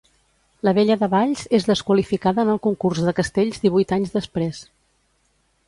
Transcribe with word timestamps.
La 0.67 0.71
Vella 0.77 0.95
de 1.01 1.09
Valls 1.11 1.43
és 1.57 1.67
desqualificada 1.67 2.45
en 2.45 2.51
el 2.55 2.61
Concurs 2.69 3.03
de 3.09 3.15
Castells 3.21 3.63
divuit 3.67 3.97
anys 3.99 4.17
després. 4.19 4.67